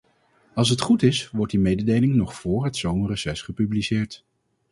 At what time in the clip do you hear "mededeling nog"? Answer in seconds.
1.61-2.35